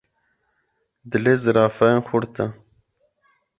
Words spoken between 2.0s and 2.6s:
xurt e.